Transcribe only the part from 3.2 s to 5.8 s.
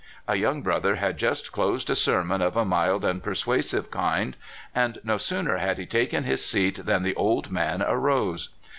persuasive kind, and no sooner had